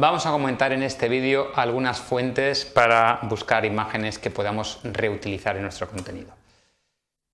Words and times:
Vamos 0.00 0.26
a 0.26 0.30
comentar 0.30 0.72
en 0.72 0.84
este 0.84 1.08
vídeo 1.08 1.50
algunas 1.56 1.98
fuentes 1.98 2.64
para 2.64 3.18
buscar 3.24 3.64
imágenes 3.64 4.20
que 4.20 4.30
podamos 4.30 4.78
reutilizar 4.84 5.56
en 5.56 5.62
nuestro 5.62 5.88
contenido. 5.88 6.32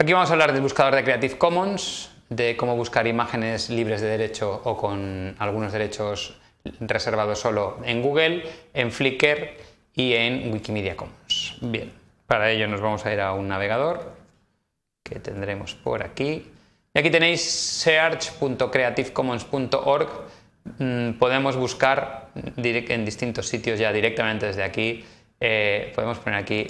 Aquí 0.00 0.14
vamos 0.14 0.30
a 0.30 0.32
hablar 0.32 0.54
del 0.54 0.62
buscador 0.62 0.95
de 0.95 1.04
Creative 1.04 1.37
Commons, 1.37 2.09
de 2.30 2.56
cómo 2.56 2.75
buscar 2.75 3.06
imágenes 3.06 3.69
libres 3.69 4.01
de 4.01 4.09
derecho 4.09 4.62
o 4.64 4.79
con 4.79 5.37
algunos 5.38 5.72
derechos 5.72 6.40
reservados 6.80 7.38
solo 7.38 7.80
en 7.85 8.01
Google, 8.01 8.45
en 8.73 8.91
Flickr 8.91 9.59
y 9.93 10.14
en 10.14 10.50
Wikimedia 10.50 10.96
Commons. 10.96 11.59
Bien, 11.61 11.93
para 12.27 12.50
ello 12.50 12.66
nos 12.66 12.80
vamos 12.80 13.05
a 13.05 13.12
ir 13.12 13.21
a 13.21 13.34
un 13.34 13.46
navegador 13.46 14.11
que 15.02 15.21
tendremos 15.21 15.75
por 15.75 16.02
aquí. 16.02 16.50
Y 16.95 16.98
aquí 16.98 17.11
tenéis 17.11 17.43
search.creativecommons.org. 17.43 20.09
Mm, 20.79 21.12
podemos 21.12 21.56
buscar 21.56 22.30
en 22.34 23.04
distintos 23.04 23.48
sitios 23.48 23.79
ya 23.79 23.93
directamente 23.93 24.46
desde 24.46 24.62
aquí. 24.62 25.04
Eh, 25.40 25.93
podemos 25.94 26.18
poner 26.18 26.40
aquí 26.40 26.66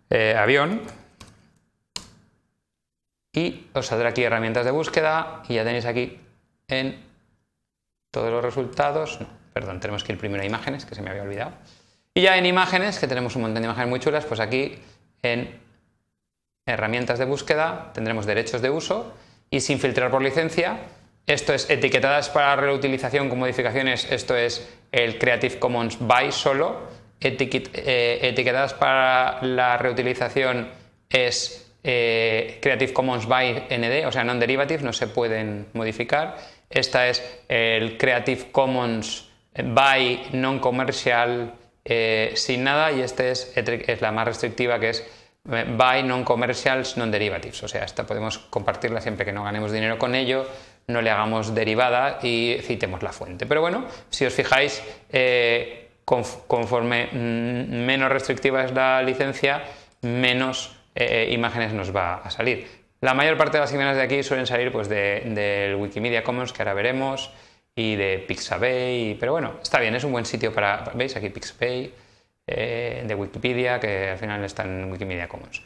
eh, 0.10 0.36
avión 0.38 0.82
y 3.34 3.68
os 3.74 3.86
saldrá 3.86 4.10
aquí 4.10 4.24
herramientas 4.24 4.66
de 4.66 4.72
búsqueda 4.72 5.44
y 5.48 5.56
ya 5.56 5.64
tenéis 5.64 5.86
aquí 5.86 6.20
en 6.68 7.04
todos 8.12 8.32
los 8.32 8.44
resultados, 8.44 9.22
no, 9.22 9.28
perdón, 9.54 9.80
tenemos 9.80 10.04
que 10.04 10.14
ir 10.14 10.20
primero 10.20 10.42
a 10.42 10.46
imágenes, 10.46 10.86
que 10.86 10.96
se 10.96 11.02
me 11.02 11.12
había 11.12 11.24
olvidado. 11.24 11.52
Y 12.14 12.22
ya 12.22 12.38
en 12.38 12.46
imágenes, 12.46 12.98
que 12.98 13.08
tenemos 13.08 13.36
un 13.36 13.44
montón 13.44 13.62
de 13.62 13.68
imágenes 13.68 13.90
muy 13.90 14.00
chulas, 14.00 14.26
pues 14.26 14.40
aquí 14.40 14.80
en 15.22 15.60
herramientas 16.70 17.20
de 17.20 17.26
búsqueda 17.26 17.92
tendremos 17.94 18.26
derechos 18.26 18.62
de 18.62 18.70
uso 18.70 19.14
y 19.50 19.62
sin 19.62 19.80
filtrar 19.80 20.12
por 20.12 20.22
licencia. 20.22 20.78
Esto 21.26 21.54
es 21.54 21.70
etiquetadas 21.70 22.30
para 22.30 22.56
reutilización 22.56 23.30
con 23.30 23.40
modificaciones, 23.40 24.12
esto 24.12 24.36
es 24.36 24.68
el 24.92 25.20
Creative 25.20 25.60
Commons 25.60 25.98
by 26.00 26.32
solo 26.32 27.00
eh, 27.22 28.20
etiquetadas 28.22 28.74
para 28.74 29.44
la 29.44 29.78
reutilización 29.78 30.70
es 31.10 31.70
eh, 31.84 32.60
Creative 32.62 32.94
Commons 32.94 33.28
by 33.28 33.68
ND, 33.70 34.08
o 34.08 34.12
sea, 34.12 34.24
non-derivative, 34.24 34.84
no 34.84 34.94
se 34.94 35.08
pueden 35.08 35.68
modificar. 35.74 36.38
Esta 36.70 37.10
es 37.10 37.24
el 37.50 37.98
Creative 37.98 38.52
Commons 38.52 39.28
by 39.52 40.30
non-commercial 40.32 41.54
eh, 41.84 42.32
sin 42.36 42.64
nada 42.64 42.92
y 42.92 43.02
esta 43.02 43.28
es, 43.28 43.52
es, 43.56 44.02
la 44.02 44.12
más 44.12 44.28
restrictiva 44.28 44.80
que 44.80 44.90
es 44.90 45.06
by 45.50 46.04
non-commercials 46.04 46.98
non-derivatives, 46.98 47.64
o 47.64 47.68
sea, 47.68 47.84
esta 47.84 48.06
podemos 48.06 48.38
compartirla 48.38 49.02
siempre 49.02 49.26
que 49.26 49.34
no 49.34 49.44
ganemos 49.44 49.72
dinero 49.72 49.98
con 49.98 50.14
ello, 50.14 50.46
no 50.88 51.02
le 51.02 51.10
hagamos 51.10 51.54
derivada 51.54 52.20
y 52.22 52.58
citemos 52.62 53.04
la 53.04 53.12
fuente. 53.12 53.46
Pero 53.46 53.62
bueno, 53.62 53.86
si 54.10 54.26
os 54.26 54.34
fijáis, 54.34 54.82
conforme 56.06 57.10
mm, 57.12 57.86
menos 57.86 58.10
restrictiva 58.10 58.64
es 58.64 58.74
la 58.74 59.02
licencia, 59.04 59.64
menos 60.02 60.76
eh, 60.96 61.28
eh, 61.30 61.34
imágenes 61.34 61.74
nos 61.74 61.96
va 61.96 62.16
a 62.16 62.30
salir. 62.30 62.68
La 63.02 63.14
mayor 63.14 63.38
parte 63.38 63.58
de 63.58 63.62
las 63.62 63.72
imágenes 63.72 63.98
de 63.98 64.04
aquí 64.04 64.24
suelen 64.24 64.48
salir 64.48 64.72
pues, 64.72 64.90
del 64.90 65.76
Wikimedia 65.76 66.24
Commons, 66.24 66.52
que 66.52 66.62
ahora 66.62 66.74
veremos, 66.74 67.32
y 67.76 67.96
de 67.96 68.20
Pixabay, 68.28 69.16
pero 69.20 69.32
bueno, 69.32 69.54
está 69.62 69.80
bien, 69.80 69.96
es 69.96 70.04
un 70.04 70.12
buen 70.12 70.26
sitio 70.26 70.52
para, 70.52 70.84
¿veis? 70.96 71.16
Aquí 71.16 71.30
Pixabay, 71.30 71.94
eh, 72.52 73.04
de 73.06 73.16
Wikipedia, 73.16 73.80
que 73.80 74.10
al 74.10 74.18
final 74.18 74.44
está 74.44 74.64
en 74.64 74.92
Wikimedia 74.92 75.28
Commons. 75.28 75.62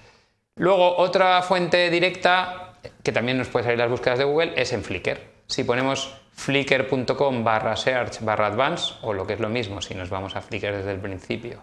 Luego, 0.55 0.97
otra 0.97 1.41
fuente 1.41 1.89
directa, 1.89 2.75
que 3.01 3.11
también 3.11 3.37
nos 3.37 3.47
puede 3.47 3.65
salir 3.65 3.79
las 3.79 3.89
búsquedas 3.89 4.19
de 4.19 4.25
Google, 4.25 4.53
es 4.55 4.73
en 4.73 4.83
Flickr. 4.83 5.19
Si 5.47 5.63
ponemos 5.63 6.15
flickr.com 6.33 7.43
barra 7.43 7.75
search 7.75 8.21
barra 8.21 8.47
advance, 8.47 8.95
o 9.01 9.13
lo 9.13 9.25
que 9.25 9.33
es 9.33 9.39
lo 9.39 9.49
mismo, 9.49 9.81
si 9.81 9.95
nos 9.95 10.09
vamos 10.09 10.35
a 10.35 10.41
Flickr 10.41 10.75
desde 10.75 10.91
el 10.91 10.99
principio 10.99 11.61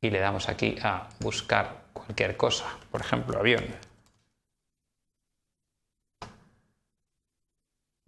y 0.00 0.10
le 0.10 0.20
damos 0.20 0.48
aquí 0.48 0.76
a 0.82 1.08
buscar 1.20 1.84
cualquier 1.92 2.36
cosa, 2.36 2.66
por 2.90 3.00
ejemplo, 3.00 3.38
avión. 3.38 3.64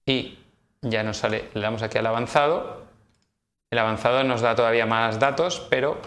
Y 0.06 0.38
ya 0.82 1.02
nos 1.02 1.18
sale, 1.18 1.50
le 1.54 1.60
damos 1.60 1.82
aquí 1.82 1.98
al 1.98 2.06
avanzado. 2.06 2.89
El 3.70 3.78
avanzado 3.78 4.24
nos 4.24 4.40
da 4.40 4.56
todavía 4.56 4.84
más 4.84 5.20
datos, 5.20 5.64
pero 5.70 6.00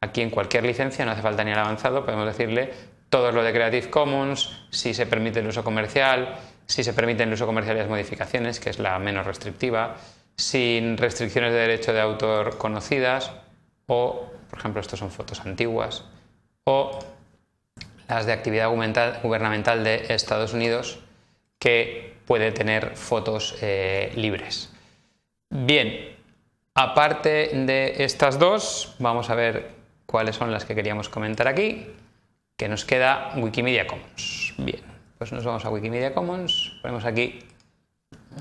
aquí 0.00 0.22
en 0.22 0.30
cualquier 0.30 0.64
licencia 0.64 1.04
no 1.04 1.12
hace 1.12 1.22
falta 1.22 1.44
ni 1.44 1.52
el 1.52 1.58
avanzado, 1.58 2.04
podemos 2.04 2.26
decirle 2.26 2.72
todo 3.08 3.30
lo 3.30 3.44
de 3.44 3.52
Creative 3.52 3.90
Commons, 3.90 4.66
si 4.70 4.92
se 4.92 5.06
permite 5.06 5.38
el 5.38 5.46
uso 5.46 5.62
comercial, 5.62 6.36
si 6.66 6.82
se 6.82 6.92
permiten 6.92 7.28
el 7.28 7.34
uso 7.34 7.46
comercial 7.46 7.76
y 7.76 7.80
las 7.80 7.88
modificaciones, 7.88 8.58
que 8.58 8.70
es 8.70 8.80
la 8.80 8.98
menos 8.98 9.24
restrictiva, 9.24 9.96
sin 10.36 10.96
restricciones 10.96 11.52
de 11.52 11.60
derecho 11.60 11.92
de 11.92 12.00
autor 12.00 12.58
conocidas, 12.58 13.32
o, 13.86 14.28
por 14.50 14.58
ejemplo, 14.58 14.80
estas 14.80 14.98
son 14.98 15.12
fotos 15.12 15.40
antiguas, 15.40 16.04
o 16.64 16.98
las 18.08 18.26
de 18.26 18.32
actividad 18.32 18.68
gubernamental 19.22 19.84
de 19.84 20.06
Estados 20.08 20.52
Unidos, 20.52 20.98
que 21.60 22.16
puede 22.26 22.50
tener 22.50 22.96
fotos 22.96 23.56
eh, 23.62 24.12
libres. 24.16 24.72
Bien, 25.50 26.15
aparte 26.76 27.50
de 27.54 28.04
estas 28.04 28.38
dos, 28.38 28.94
vamos 29.00 29.30
a 29.30 29.34
ver 29.34 29.72
cuáles 30.06 30.36
son 30.36 30.52
las 30.52 30.64
que 30.64 30.74
queríamos 30.74 31.08
comentar 31.08 31.48
aquí, 31.48 31.86
que 32.56 32.68
nos 32.68 32.84
queda 32.84 33.32
Wikimedia 33.36 33.86
Commons. 33.86 34.54
Bien. 34.58 34.80
Pues 35.18 35.32
nos 35.32 35.44
vamos 35.44 35.64
a 35.64 35.70
Wikimedia 35.70 36.12
Commons, 36.12 36.74
ponemos 36.82 37.06
aquí 37.06 37.38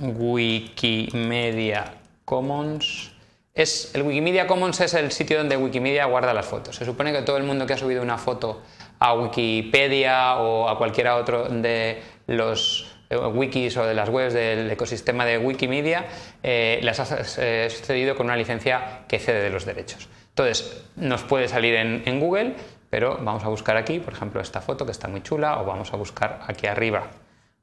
Wikimedia 0.02 1.94
Commons. 2.26 3.14
Es, 3.54 3.96
el 3.96 4.04
Wikimedia 4.04 4.46
Commons 4.46 4.82
es 4.82 4.94
el 4.94 5.14
sitio 5.14 5.38
donde 5.38 5.56
Wikimedia 5.56 6.04
guarda 6.06 6.34
las 6.34 6.46
fotos. 6.46 6.76
Se 6.76 6.84
supone 6.84 7.14
que 7.14 7.22
todo 7.22 7.38
el 7.38 7.44
mundo 7.44 7.66
que 7.66 7.74
ha 7.74 7.78
subido 7.78 8.04
una 8.04 8.18
foto 8.18 8.62
a 9.00 9.14
Wikipedia 9.14 10.36
o 10.36 10.68
a 10.68 10.78
cualquiera 10.78 11.16
otro 11.16 11.48
de 11.48 12.04
los 12.28 12.95
wikis 13.18 13.78
o 13.78 13.86
de 13.86 13.94
las 13.94 14.10
webs 14.10 14.34
del 14.34 14.70
ecosistema 14.70 15.26
de 15.26 15.38
Wikimedia, 15.38 16.06
eh, 16.44 16.80
las 16.84 17.00
ha 17.00 17.18
eh, 17.38 17.70
cedido 17.70 18.16
con 18.16 18.28
una 18.28 18.38
licencia 18.38 19.06
que 19.08 19.20
cede 19.20 19.42
de 19.42 19.50
los 19.50 19.66
derechos. 19.66 20.08
Entonces, 20.30 20.84
nos 20.96 21.24
puede 21.24 21.48
salir 21.48 21.76
en 21.76 22.20
Google 22.20 22.56
pero 22.96 23.18
vamos 23.22 23.44
a 23.44 23.50
buscar 23.50 23.76
aquí, 23.76 24.00
por 24.00 24.14
ejemplo, 24.14 24.40
esta 24.40 24.62
foto 24.62 24.86
que 24.86 24.94
está 24.94 25.10
muy 25.10 25.22
chula, 25.22 25.60
o 25.60 25.66
vamos 25.66 25.92
a 25.94 25.98
buscar 25.98 26.40
aquí 26.48 26.66
arriba, 26.66 27.08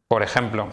por 0.06 0.22
ejemplo, 0.22 0.68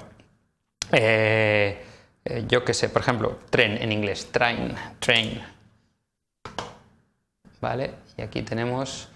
eh, 0.91 1.81
eh, 2.25 2.43
yo 2.45 2.65
que 2.65 2.73
sé, 2.73 2.89
por 2.89 3.01
ejemplo, 3.01 3.39
tren 3.49 3.81
en 3.81 3.93
inglés, 3.93 4.33
train, 4.33 4.75
train. 4.99 5.41
¿Vale? 7.61 7.93
Y 8.17 8.21
aquí 8.21 8.41
tenemos 8.41 9.07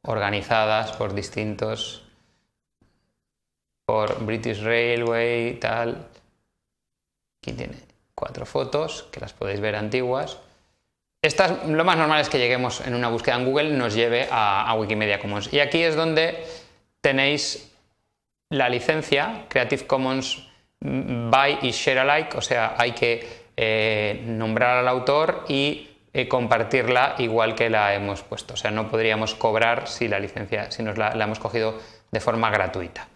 organizadas 0.00 0.92
por 0.92 1.12
distintos, 1.12 2.07
por 3.88 4.22
British 4.26 4.60
Railway 4.60 5.48
y 5.48 5.54
tal. 5.54 6.06
Aquí 7.40 7.54
tiene 7.54 7.78
cuatro 8.14 8.44
fotos 8.44 9.08
que 9.10 9.20
las 9.20 9.32
podéis 9.32 9.60
ver 9.60 9.76
antiguas 9.76 10.36
lo 11.66 11.84
más 11.84 11.96
normal 11.96 12.20
es 12.20 12.28
que 12.28 12.38
lleguemos 12.38 12.80
en 12.86 12.94
una 12.94 13.08
búsqueda 13.08 13.36
en 13.36 13.44
Google 13.44 13.70
nos 13.70 13.94
lleve 13.94 14.28
a, 14.30 14.72
Wikimedia 14.78 15.18
Commons. 15.18 15.52
Y 15.52 15.60
aquí 15.60 15.82
es 15.82 15.96
donde 15.96 16.44
tenéis 17.00 17.72
la 18.50 18.68
licencia 18.68 19.46
Creative 19.48 19.86
Commons 19.86 20.46
by 20.80 21.58
y 21.62 21.72
share 21.72 21.98
alike, 21.98 22.36
o 22.36 22.40
sea, 22.40 22.76
hay 22.78 22.92
que 22.92 23.26
eh, 23.56 24.22
nombrar 24.24 24.78
al 24.78 24.88
autor 24.88 25.44
y 25.48 25.90
eh, 26.12 26.28
compartirla 26.28 27.16
igual 27.18 27.56
que 27.56 27.68
la 27.68 27.94
hemos 27.94 28.22
puesto. 28.22 28.54
O 28.54 28.56
sea, 28.56 28.70
no 28.70 28.88
podríamos 28.88 29.34
cobrar 29.34 29.88
si 29.88 30.06
la 30.06 30.20
licencia, 30.20 30.70
si 30.70 30.84
nos 30.84 30.96
la, 30.96 31.10
hemos 31.12 31.40
cogido 31.40 31.78
de 32.12 32.20
forma 32.20 32.48
gratuita. 32.50 33.08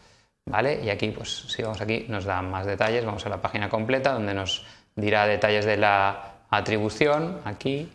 ¿Vale? 0.46 0.84
Y 0.84 0.90
aquí, 0.90 1.10
pues 1.10 1.44
si 1.48 1.62
vamos 1.62 1.80
aquí, 1.80 2.06
nos 2.08 2.24
da 2.24 2.42
más 2.42 2.66
detalles. 2.66 3.04
Vamos 3.04 3.24
a 3.26 3.28
la 3.28 3.40
página 3.40 3.68
completa 3.68 4.12
donde 4.12 4.34
nos 4.34 4.64
dirá 4.96 5.26
detalles 5.26 5.64
de 5.64 5.76
la 5.76 6.44
atribución, 6.50 7.40
aquí, 7.44 7.90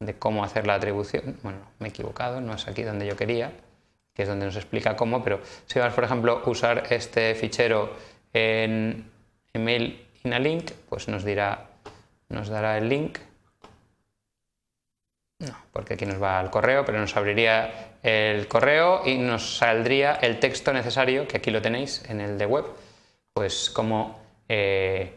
de 0.00 0.18
cómo 0.18 0.44
hacer 0.44 0.66
la 0.66 0.74
atribución. 0.74 1.38
Bueno, 1.42 1.58
me 1.78 1.88
he 1.88 1.90
equivocado, 1.90 2.40
no 2.40 2.54
es 2.54 2.66
aquí 2.66 2.82
donde 2.82 3.06
yo 3.06 3.16
quería, 3.16 3.52
que 4.14 4.22
es 4.22 4.28
donde 4.28 4.46
nos 4.46 4.56
explica 4.56 4.96
cómo, 4.96 5.22
pero 5.22 5.40
si 5.66 5.78
vamos, 5.78 5.94
por 5.94 6.04
ejemplo, 6.04 6.42
a 6.44 6.50
usar 6.50 6.84
este 6.90 7.34
fichero 7.34 7.94
en 8.32 9.10
email 9.52 10.06
in 10.24 10.32
a 10.32 10.38
link, 10.38 10.72
pues 10.88 11.08
nos 11.08 11.24
dirá, 11.24 11.68
nos 12.28 12.48
dará 12.48 12.78
el 12.78 12.88
link. 12.88 13.18
Porque 15.76 15.92
aquí 15.92 16.06
nos 16.06 16.22
va 16.22 16.40
al 16.40 16.50
correo, 16.50 16.86
pero 16.86 16.98
nos 16.98 17.14
abriría 17.18 17.90
el 18.02 18.48
correo 18.48 19.02
y 19.04 19.18
nos 19.18 19.58
saldría 19.58 20.14
el 20.14 20.40
texto 20.40 20.72
necesario, 20.72 21.28
que 21.28 21.36
aquí 21.36 21.50
lo 21.50 21.60
tenéis 21.60 22.02
en 22.08 22.22
el 22.22 22.38
de 22.38 22.46
web, 22.46 22.64
pues 23.34 23.68
como 23.68 24.18
eh, 24.48 25.12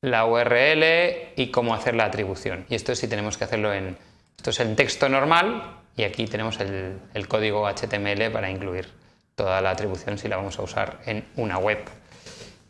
la 0.00 0.26
URL 0.26 1.32
y 1.34 1.50
cómo 1.50 1.74
hacer 1.74 1.96
la 1.96 2.04
atribución. 2.04 2.66
Y 2.68 2.76
esto 2.76 2.94
sí 2.94 3.08
tenemos 3.08 3.36
que 3.36 3.42
hacerlo 3.42 3.74
en, 3.74 3.98
esto 4.36 4.50
es 4.50 4.60
en 4.60 4.76
texto 4.76 5.08
normal 5.08 5.80
y 5.96 6.04
aquí 6.04 6.26
tenemos 6.26 6.60
el, 6.60 6.96
el 7.12 7.26
código 7.26 7.66
HTML 7.68 8.30
para 8.30 8.48
incluir 8.48 8.88
toda 9.34 9.60
la 9.60 9.70
atribución 9.70 10.18
si 10.18 10.28
la 10.28 10.36
vamos 10.36 10.56
a 10.60 10.62
usar 10.62 11.00
en 11.04 11.26
una 11.34 11.58
web. 11.58 11.80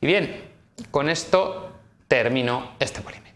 Y 0.01 0.07
bien, 0.07 0.43
con 0.91 1.11
esto 1.11 1.71
termino 2.09 2.77
este 2.81 3.03
polímero. 3.03 3.28